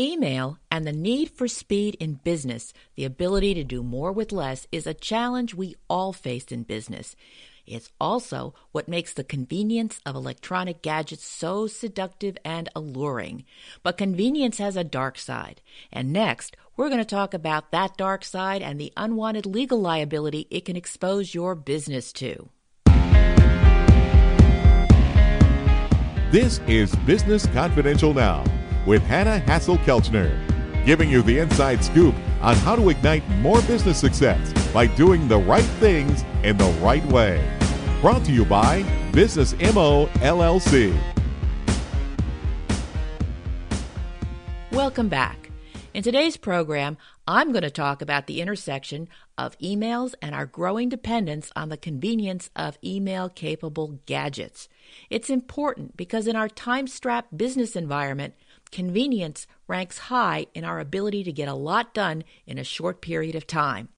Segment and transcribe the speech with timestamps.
[0.00, 4.66] Email and the need for speed in business, the ability to do more with less,
[4.72, 7.14] is a challenge we all face in business.
[7.66, 13.44] It's also what makes the convenience of electronic gadgets so seductive and alluring.
[13.82, 15.60] But convenience has a dark side.
[15.92, 20.46] And next, we're going to talk about that dark side and the unwanted legal liability
[20.50, 22.48] it can expose your business to.
[26.30, 28.42] This is Business Confidential Now
[28.86, 34.52] with Hanna Hasl-Kelchner, giving you the inside scoop on how to ignite more business success
[34.72, 37.48] by doing the right things in the right way.
[38.00, 38.82] Brought to you by
[39.12, 40.98] Business MO LLC.
[44.72, 45.50] Welcome back.
[45.94, 46.96] In today's program,
[47.28, 51.76] I'm going to talk about the intersection of emails and our growing dependence on the
[51.76, 54.70] convenience of email capable gadgets.
[55.10, 58.34] It's important because in our time strapped business environment,
[58.72, 63.36] convenience ranks high in our ability to get a lot done in a short period
[63.36, 63.90] of time.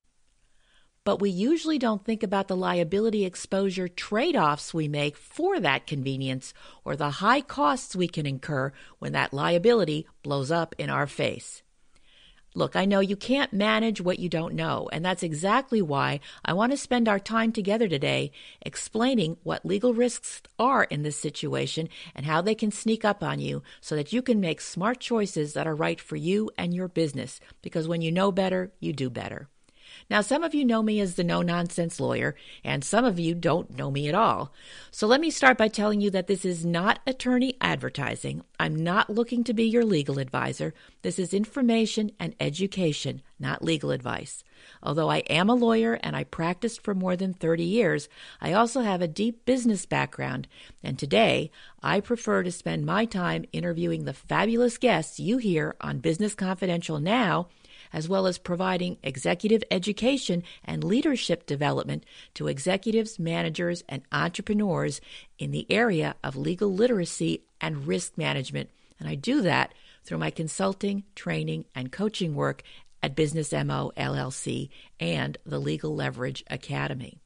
[1.05, 5.87] But we usually don't think about the liability exposure trade offs we make for that
[5.87, 11.07] convenience or the high costs we can incur when that liability blows up in our
[11.07, 11.61] face.
[12.57, 16.53] Look, I know you can't manage what you don't know, and that's exactly why I
[16.53, 18.31] want to spend our time together today
[18.61, 23.39] explaining what legal risks are in this situation and how they can sneak up on
[23.39, 26.87] you so that you can make smart choices that are right for you and your
[26.87, 27.41] business.
[27.61, 29.49] Because when you know better, you do better.
[30.07, 33.33] Now, some of you know me as the no nonsense lawyer, and some of you
[33.33, 34.53] don't know me at all.
[34.91, 38.43] So let me start by telling you that this is not attorney advertising.
[38.59, 40.75] I'm not looking to be your legal advisor.
[41.01, 44.43] This is information and education, not legal advice.
[44.83, 48.07] Although I am a lawyer and I practiced for more than 30 years,
[48.39, 50.47] I also have a deep business background,
[50.83, 51.49] and today
[51.81, 56.99] I prefer to spend my time interviewing the fabulous guests you hear on Business Confidential
[56.99, 57.47] now
[57.93, 65.01] as well as providing executive education and leadership development to executives, managers, and entrepreneurs
[65.37, 68.69] in the area of legal literacy and risk management.
[68.99, 69.73] And I do that
[70.03, 72.63] through my consulting, training, and coaching work
[73.01, 74.69] at Business MO LLC
[74.99, 77.19] and the Legal Leverage Academy.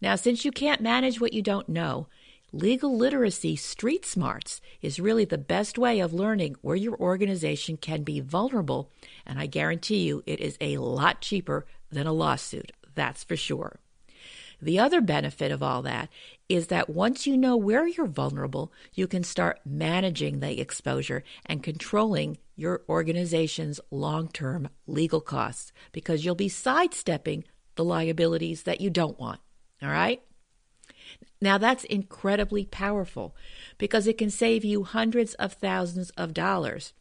[0.00, 2.08] Now, since you can't manage what you don't know,
[2.54, 8.02] Legal literacy street smarts is really the best way of learning where your organization can
[8.02, 8.90] be vulnerable,
[9.24, 13.80] and I guarantee you it is a lot cheaper than a lawsuit, that's for sure.
[14.60, 16.10] The other benefit of all that
[16.46, 21.62] is that once you know where you're vulnerable, you can start managing the exposure and
[21.62, 27.44] controlling your organization's long term legal costs because you'll be sidestepping
[27.76, 29.40] the liabilities that you don't want.
[29.82, 30.22] All right?
[31.40, 33.34] Now, that's incredibly powerful
[33.78, 36.92] because it can save you hundreds of thousands of dollars.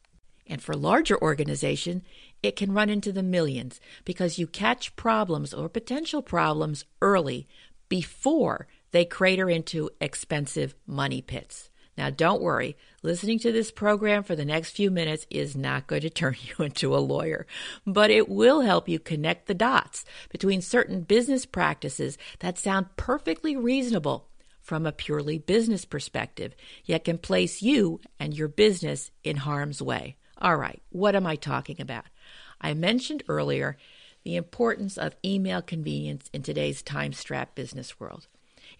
[0.47, 2.03] And for larger organizations,
[2.43, 7.47] it can run into the millions because you catch problems or potential problems early
[7.87, 11.70] before they crater into expensive money pits.
[11.97, 16.01] Now, don't worry, listening to this program for the next few minutes is not going
[16.01, 17.45] to turn you into a lawyer,
[17.85, 23.55] but it will help you connect the dots between certain business practices that sound perfectly
[23.55, 24.29] reasonable
[24.61, 30.15] from a purely business perspective, yet can place you and your business in harm's way.
[30.37, 32.05] All right, what am I talking about?
[32.59, 33.77] I mentioned earlier
[34.23, 38.27] the importance of email convenience in today's time strapped business world.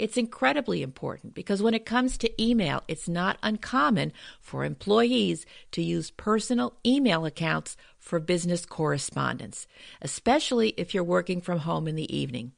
[0.02, 5.84] It's incredibly important because when it comes to email, it's not uncommon for employees to
[5.84, 9.68] use personal email accounts for business correspondence,
[10.02, 12.54] especially if you're working from home in the evening.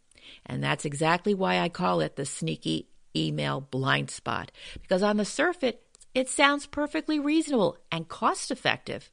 [0.45, 4.49] And that's exactly why I call it the sneaky email blind spot,
[4.81, 5.75] because on the surface,
[6.15, 9.11] it sounds perfectly reasonable and cost effective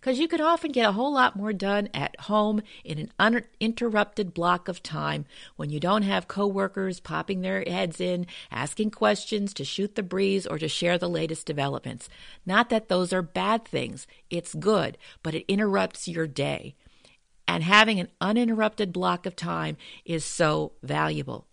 [0.00, 4.32] because you could often get a whole lot more done at home in an uninterrupted
[4.32, 9.64] block of time when you don't have coworkers popping their heads in, asking questions to
[9.64, 12.08] shoot the breeze or to share the latest developments.
[12.46, 16.74] Not that those are bad things, it's good, but it interrupts your day.
[17.46, 19.76] And having an uninterrupted block of time
[20.06, 21.46] is so valuable.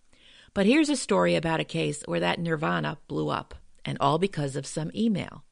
[0.54, 4.56] But here's a story about a case where that nirvana blew up, and all because
[4.56, 5.44] of some email.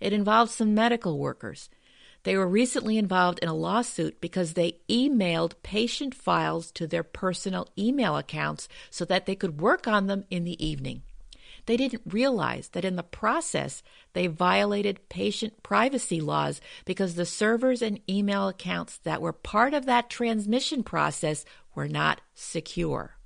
[0.00, 1.70] It involved some medical workers.
[2.22, 7.68] They were recently involved in a lawsuit because they emailed patient files to their personal
[7.78, 11.02] email accounts so that they could work on them in the evening.
[11.66, 13.82] They didn't realize that in the process
[14.12, 19.86] they violated patient privacy laws because the servers and email accounts that were part of
[19.86, 21.44] that transmission process
[21.74, 23.16] were not secure.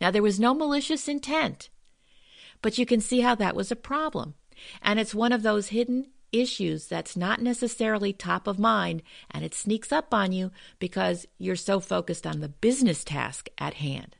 [0.00, 1.70] Now, there was no malicious intent,
[2.62, 4.34] but you can see how that was a problem.
[4.82, 9.54] And it's one of those hidden issues that's not necessarily top of mind and it
[9.54, 14.16] sneaks up on you because you're so focused on the business task at hand.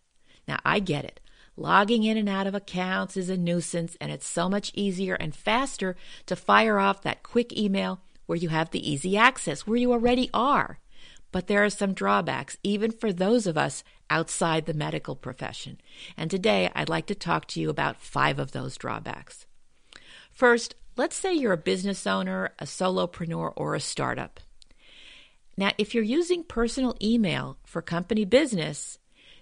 [0.46, 1.20] Now, I get it.
[1.56, 5.34] Logging in and out of accounts is a nuisance, and it's so much easier and
[5.34, 5.94] faster
[6.26, 10.30] to fire off that quick email where you have the easy access, where you already
[10.34, 10.80] are.
[11.30, 15.80] But there are some drawbacks, even for those of us outside the medical profession.
[16.16, 19.46] And today I'd like to talk to you about five of those drawbacks.
[20.34, 24.40] First, let's say you're a business owner, a solopreneur, or a startup.
[25.56, 28.98] Now, if you're using personal email for company business,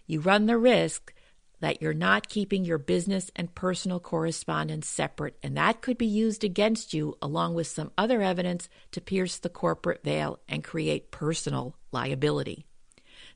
[0.07, 1.15] you run the risk
[1.61, 6.45] that you're not keeping your business and personal correspondence separate, and that could be used
[6.45, 11.75] against you along with some other evidence to pierce the corporate veil and create personal
[11.91, 12.67] liability.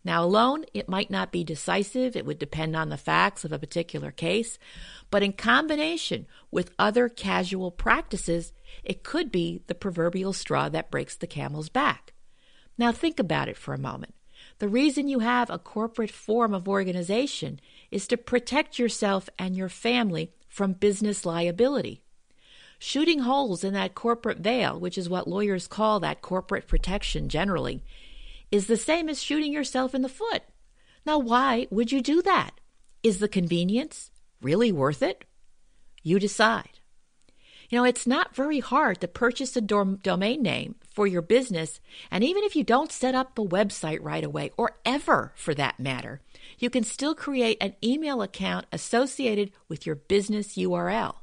[0.06, 2.14] Now, alone, it might not be decisive.
[2.14, 4.56] It would depend on the facts of a particular case.
[5.10, 8.52] But in combination with other casual practices,
[8.84, 12.12] it could be the proverbial straw that breaks the camel's back.
[12.78, 14.14] Now, think about it for a moment.
[14.58, 17.58] The reason you have a corporate form of organization
[17.90, 22.04] is to protect yourself and your family from business liability.
[22.78, 27.82] Shooting holes in that corporate veil, which is what lawyers call that corporate protection generally,
[28.50, 30.42] is the same as shooting yourself in the foot.
[31.04, 32.60] Now, why would you do that?
[33.02, 34.10] Is the convenience
[34.40, 35.24] really worth it?
[36.02, 36.80] You decide.
[37.68, 42.22] You know, it's not very hard to purchase a domain name for your business, and
[42.22, 46.20] even if you don't set up the website right away, or ever for that matter,
[46.58, 51.16] you can still create an email account associated with your business URL.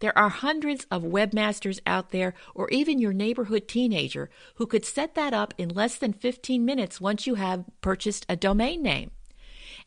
[0.00, 5.14] There are hundreds of webmasters out there, or even your neighborhood teenager, who could set
[5.14, 9.10] that up in less than 15 minutes once you have purchased a domain name.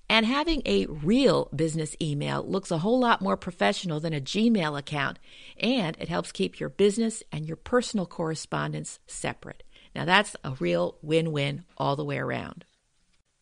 [0.09, 4.77] And having a real business email looks a whole lot more professional than a Gmail
[4.77, 5.17] account,
[5.57, 9.63] and it helps keep your business and your personal correspondence separate.
[9.95, 12.65] Now, that's a real win win all the way around.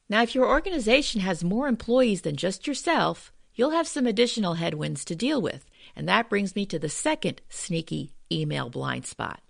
[0.07, 5.03] Now, if your organization has more employees than just yourself, you'll have some additional headwinds
[5.05, 5.65] to deal with.
[5.95, 9.41] And that brings me to the second sneaky email blind spot.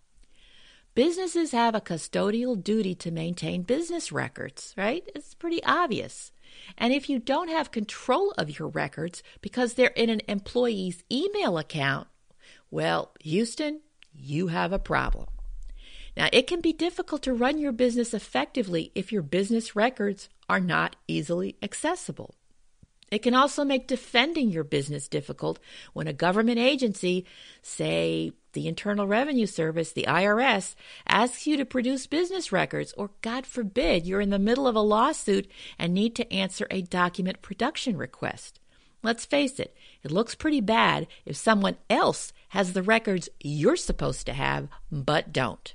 [0.93, 5.09] Businesses have a custodial duty to maintain business records, right?
[5.15, 6.33] It's pretty obvious.
[6.77, 11.57] And if you don't have control of your records because they're in an employee's email
[11.57, 12.07] account,
[12.69, 13.81] well, Houston,
[14.13, 15.27] you have a problem.
[16.17, 20.59] Now, it can be difficult to run your business effectively if your business records are
[20.59, 22.35] not easily accessible.
[23.12, 25.60] It can also make defending your business difficult
[25.92, 27.25] when a government agency,
[27.62, 30.75] say the Internal Revenue Service, the IRS,
[31.06, 34.81] asks you to produce business records, or God forbid, you're in the middle of a
[34.81, 38.62] lawsuit and need to answer a document production request.
[39.04, 44.25] Let's face it, it looks pretty bad if someone else has the records you're supposed
[44.28, 45.74] to have but don't.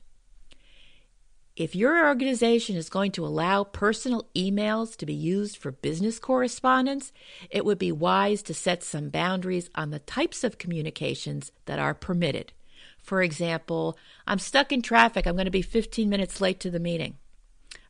[1.57, 7.15] If your organization is going to allow personal emails to be used for business correspondence,
[7.49, 11.95] it would be wise to set some boundaries on the types of communications that are
[11.95, 12.53] permitted.
[12.99, 16.79] For example, I'm stuck in traffic, I'm going to be 15 minutes late to the
[16.79, 17.17] meeting.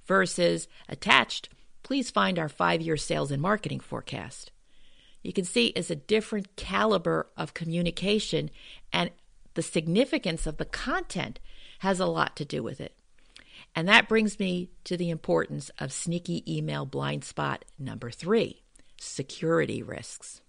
[0.06, 1.48] Versus attached,
[1.82, 4.52] please find our five year sales and marketing forecast.
[5.24, 8.48] You can see it's a different caliber of communication,
[8.92, 9.10] and
[9.54, 11.40] the significance of the content
[11.80, 12.96] has a lot to do with it.
[13.76, 18.62] And that brings me to the importance of sneaky email blind spot number three
[18.98, 20.40] security risks.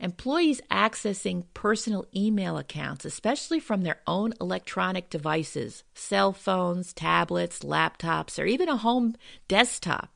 [0.00, 8.38] Employees accessing personal email accounts, especially from their own electronic devices, cell phones, tablets, laptops,
[8.38, 9.14] or even a home
[9.46, 10.08] desktop,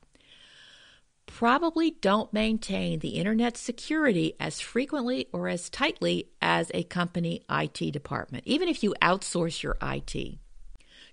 [1.26, 7.92] probably don't maintain the internet security as frequently or as tightly as a company IT
[7.92, 10.38] department, even if you outsource your IT.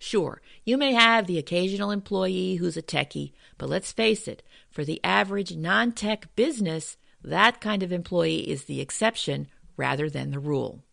[0.05, 4.85] Sure, you may have the occasional employee who's a techie, but let's face it, for
[4.85, 9.47] the average non tech business, that kind of employee is the exception
[9.77, 10.83] rather than the rule.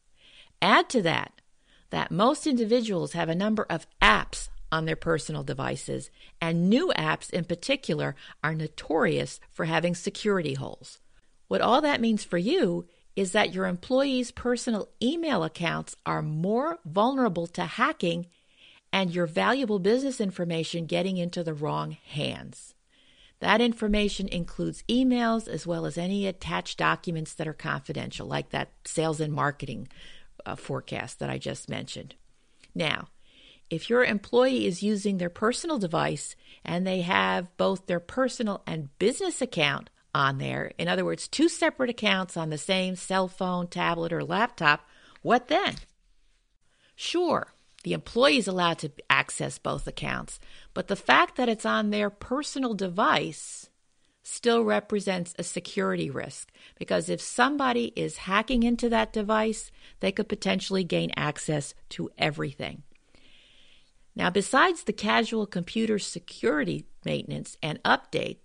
[0.63, 1.43] Add to that
[1.91, 6.09] that most individuals have a number of apps on their personal devices,
[6.41, 11.01] and new apps in particular are notorious for having security holes.
[11.49, 16.79] What all that means for you is that your employees' personal email accounts are more
[16.87, 18.25] vulnerable to hacking
[18.93, 22.75] and your valuable business information getting into the wrong hands.
[23.41, 28.71] That information includes emails as well as any attached documents that are confidential, like that
[28.85, 29.89] sales and marketing
[30.47, 32.15] uh, forecast that I just mentioned.
[32.75, 33.09] Now,
[33.69, 38.97] if your employee is using their personal device and they have both their personal and
[38.99, 43.67] business account on there, in other words, two separate accounts on the same cell phone,
[43.67, 44.87] tablet, or laptop,
[45.23, 45.77] what then?
[46.95, 47.49] Sure,
[47.83, 50.39] the employee is allowed to access both accounts,
[50.75, 53.69] but the fact that it's on their personal device
[54.23, 60.29] still represents a security risk because if somebody is hacking into that device, they could
[60.29, 62.83] potentially gain access to everything.
[64.15, 68.39] Now, besides the casual computer security maintenance and updates,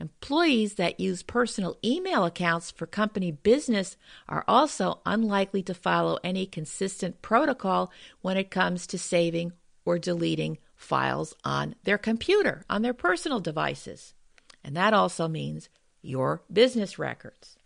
[0.00, 3.96] employees that use personal email accounts for company business
[4.28, 9.52] are also unlikely to follow any consistent protocol when it comes to saving
[9.84, 14.14] or deleting files on their computer, on their personal devices.
[14.62, 15.68] And that also means
[16.02, 17.56] your business records.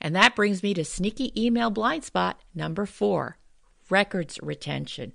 [0.00, 3.38] And that brings me to sneaky email blind spot number four
[3.88, 5.12] records retention.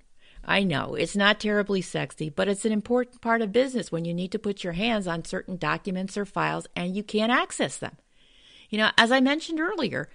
[0.50, 4.16] I know it's not terribly sexy, but it's an important part of business when you
[4.16, 7.96] need to put your hands on certain documents or files and you can't access them.
[8.72, 10.10] You know, as I mentioned earlier,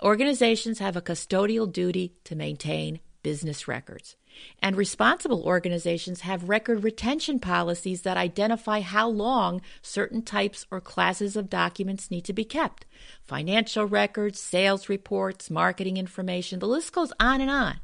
[0.00, 4.14] organizations have a custodial duty to maintain business records.
[4.60, 11.34] And responsible organizations have record retention policies that identify how long certain types or classes
[11.34, 12.86] of documents need to be kept
[13.24, 17.80] financial records, sales reports, marketing information, the list goes on and on.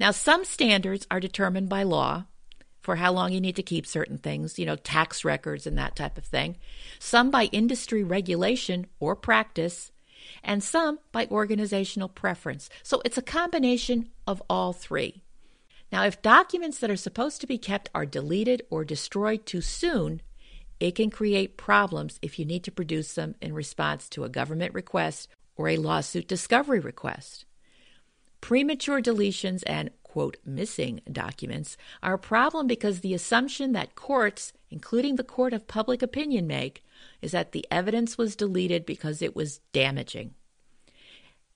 [0.00, 2.24] Now, some standards are determined by law
[2.80, 5.94] for how long you need to keep certain things, you know, tax records and that
[5.94, 6.56] type of thing,
[6.98, 9.92] some by industry regulation or practice,
[10.42, 12.70] and some by organizational preference.
[12.82, 15.22] So it's a combination of all three.
[15.92, 20.22] Now, if documents that are supposed to be kept are deleted or destroyed too soon,
[20.78, 24.72] it can create problems if you need to produce them in response to a government
[24.72, 27.44] request or a lawsuit discovery request.
[28.40, 35.16] Premature deletions and, quote, missing documents are a problem because the assumption that courts, including
[35.16, 36.82] the court of public opinion, make
[37.22, 40.34] is that the evidence was deleted because it was damaging.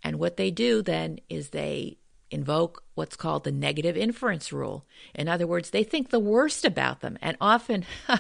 [0.03, 1.97] And what they do then is they
[2.31, 4.85] invoke what's called the negative inference rule.
[5.15, 7.85] In other words, they think the worst about them, and often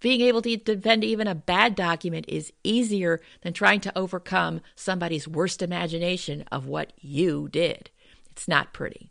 [0.00, 5.28] being able to defend even a bad document is easier than trying to overcome somebody's
[5.28, 7.90] worst imagination of what you did.
[8.30, 9.10] It's not pretty.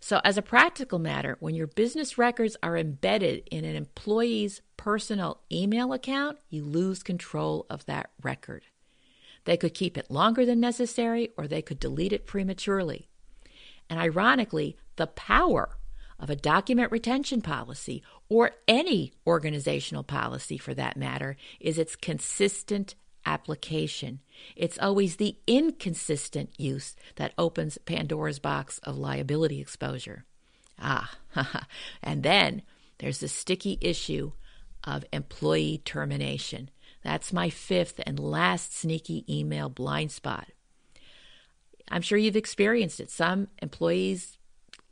[0.00, 5.40] So, as a practical matter, when your business records are embedded in an employee's personal
[5.50, 8.64] email account, you lose control of that record.
[9.44, 13.08] They could keep it longer than necessary or they could delete it prematurely.
[13.88, 15.76] And ironically, the power
[16.22, 22.94] of a document retention policy or any organizational policy for that matter is its consistent
[23.26, 24.20] application.
[24.54, 30.24] It's always the inconsistent use that opens Pandora's box of liability exposure.
[30.78, 31.18] Ah,
[32.02, 32.62] and then
[32.98, 34.30] there's the sticky issue
[34.84, 36.70] of employee termination.
[37.02, 40.48] That's my fifth and last sneaky email blind spot.
[41.88, 43.10] I'm sure you've experienced it.
[43.10, 44.38] Some employees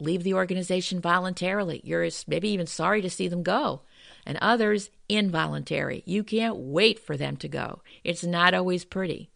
[0.00, 1.80] leave the organization voluntarily.
[1.84, 3.82] You're maybe even sorry to see them go.
[4.26, 6.02] And others involuntary.
[6.06, 7.82] You can't wait for them to go.
[8.04, 9.30] It's not always pretty.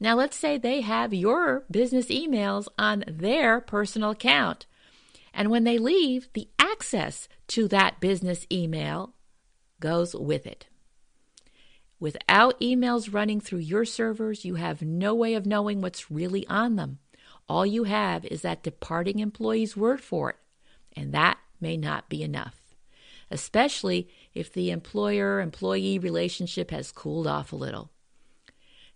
[0.00, 4.66] Now, let's say they have your business emails on their personal account.
[5.32, 9.14] And when they leave, the access to that business email
[9.80, 10.66] goes with it.
[12.00, 16.74] Without emails running through your servers, you have no way of knowing what's really on
[16.74, 16.98] them.
[17.48, 20.36] All you have is that departing employee's word for it,
[20.96, 22.74] and that may not be enough,
[23.30, 27.90] especially if the employer employee relationship has cooled off a little.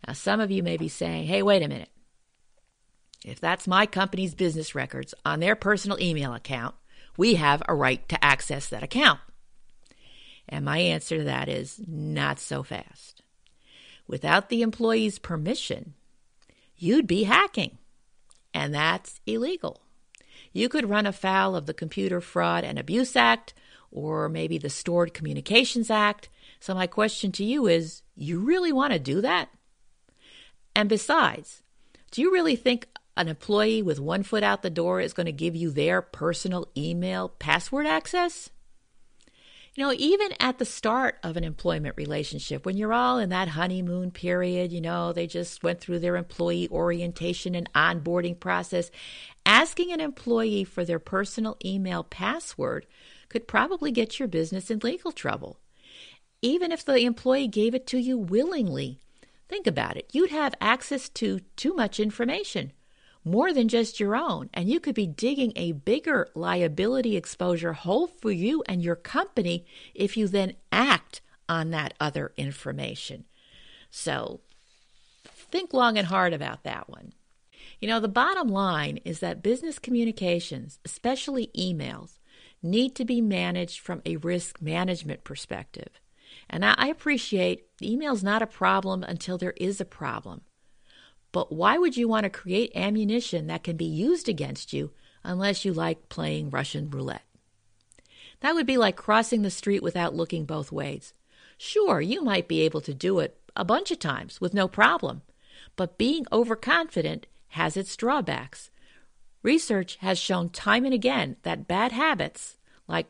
[0.07, 1.91] Now, some of you may be saying, hey, wait a minute.
[3.25, 6.75] If that's my company's business records on their personal email account,
[7.17, 9.21] we have a right to access that account.
[10.49, 13.23] And my answer to that is not so fast.
[14.07, 15.95] Without the employee's permission,
[16.76, 17.79] you'd be hacking,
[18.56, 19.82] and that's illegal.
[20.50, 23.52] You could run afoul of the Computer Fraud and Abuse Act
[23.90, 26.30] or maybe the Stored Communications Act.
[26.58, 29.50] So, my question to you is you really want to do that?
[30.75, 31.62] And besides,
[32.10, 35.32] do you really think an employee with one foot out the door is going to
[35.32, 38.48] give you their personal email password access?
[39.76, 43.49] You know, even at the start of an employment relationship, when you're all in that
[43.49, 48.90] honeymoon period, you know, they just went through their employee orientation and onboarding process,
[49.45, 52.87] asking an employee for their personal email password
[53.28, 55.59] could probably get your business in legal trouble.
[56.40, 58.99] Even if the employee gave it to you willingly,
[59.47, 60.09] think about it.
[60.11, 62.73] You'd have access to too much information
[63.26, 64.49] more than just your own.
[64.54, 69.66] And you could be digging a bigger liability exposure hole for you and your company
[69.95, 73.25] if you then act on that other information.
[73.90, 74.40] So
[75.25, 77.12] think long and hard about that one.
[77.80, 82.18] You know, the bottom line is that business communications, especially emails,
[82.62, 86.00] need to be managed from a risk management perspective.
[86.49, 90.42] And I appreciate email's not a problem until there is a problem.
[91.37, 95.66] But why would you want to create ammunition that can be used against you unless
[95.66, 97.26] you like playing Russian roulette?
[98.40, 101.12] That would be like crossing the street without looking both ways.
[101.59, 105.21] Sure, you might be able to do it a bunch of times with no problem,
[105.76, 108.71] but being overconfident has its drawbacks.
[109.43, 112.57] Research has shown time and again that bad habits,
[112.88, 113.09] like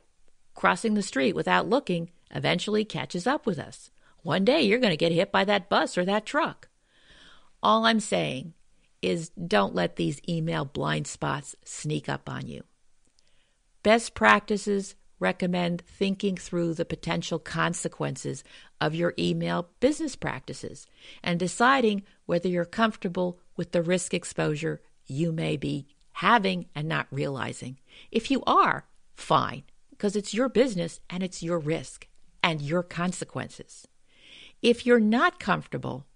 [0.52, 3.92] crossing the street without looking, eventually catches up with us.
[4.24, 6.68] One day you're going to get hit by that bus or that truck.
[7.66, 8.54] All I'm saying
[9.02, 12.62] is don't let these email blind spots sneak up on you.
[13.82, 18.44] Best practices recommend thinking through the potential consequences
[18.80, 20.86] of your email business practices
[21.24, 27.08] and deciding whether you're comfortable with the risk exposure you may be having and not
[27.10, 27.80] realizing.
[28.12, 32.06] If you are, fine, because it's your business and it's your risk
[32.44, 33.88] and your consequences.
[34.62, 36.06] If you're not comfortable,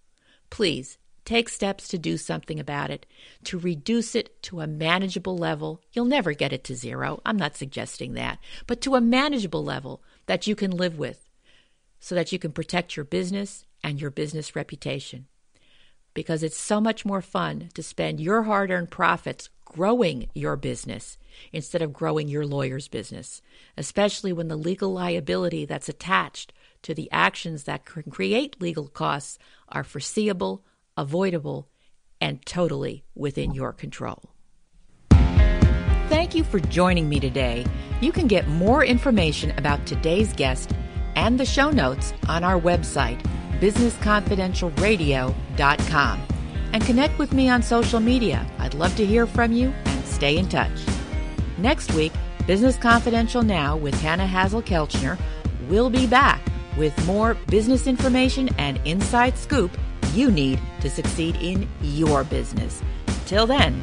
[0.48, 0.96] please
[1.30, 3.06] Take steps to do something about it,
[3.44, 5.80] to reduce it to a manageable level.
[5.92, 7.20] You'll never get it to zero.
[7.24, 11.28] I'm not suggesting that, but to a manageable level that you can live with
[12.00, 15.28] so that you can protect your business and your business reputation.
[16.14, 21.16] Because it's so much more fun to spend your hard earned profits growing your business
[21.52, 23.40] instead of growing your lawyer's business,
[23.76, 29.38] especially when the legal liability that's attached to the actions that can create legal costs
[29.68, 30.64] are foreseeable,
[31.00, 31.68] avoidable,
[32.20, 34.34] and totally within your control.
[36.08, 37.64] Thank you for joining me today.
[38.00, 40.72] You can get more information about today's guest
[41.16, 43.22] and the show notes on our website,
[43.60, 46.22] businessconfidentialradio.com.
[46.72, 48.46] And connect with me on social media.
[48.58, 50.78] I'd love to hear from you and stay in touch.
[51.58, 52.12] Next week,
[52.46, 55.18] Business Confidential Now with Hanna Hasl-Kelchner
[55.68, 56.40] will be back
[56.76, 59.76] with more business information and inside scoop
[60.14, 62.82] you need to succeed in your business.
[63.26, 63.80] Till then,